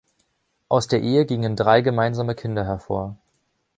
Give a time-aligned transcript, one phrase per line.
[0.67, 3.17] Aus der Ehe gingen drei gemeinsame Kinder hervor.